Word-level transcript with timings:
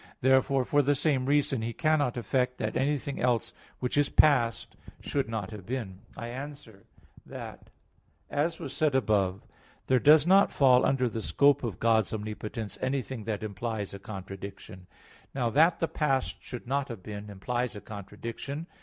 Therefore, 0.21 0.65
for 0.65 0.81
the 0.81 0.95
same 0.95 1.27
reason, 1.27 1.61
He 1.61 1.73
cannot 1.73 2.17
effect 2.17 2.57
that 2.57 2.75
anything 2.75 3.21
else 3.21 3.53
which 3.77 3.95
is 3.99 4.09
past 4.09 4.75
should 4.99 5.29
not 5.29 5.51
have 5.51 5.63
been. 5.67 5.99
I 6.17 6.29
answer 6.29 6.87
that, 7.27 7.69
As 8.27 8.57
was 8.57 8.73
said 8.75 8.95
above 8.95 9.41
(Q. 9.41 9.41
7, 9.41 9.43
A. 9.43 9.47
2), 9.49 9.49
there 9.87 9.99
does 9.99 10.25
not 10.25 10.51
fall 10.51 10.87
under 10.87 11.07
the 11.07 11.21
scope 11.21 11.63
of 11.63 11.77
God's 11.79 12.11
omnipotence 12.11 12.79
anything 12.81 13.25
that 13.25 13.43
implies 13.43 13.93
a 13.93 13.99
contradiction. 13.99 14.87
Now 15.35 15.51
that 15.51 15.77
the 15.77 15.87
past 15.87 16.37
should 16.43 16.65
not 16.65 16.87
have 16.87 17.03
been 17.03 17.29
implies 17.29 17.75
a 17.75 17.81
contradiction. 17.81 18.65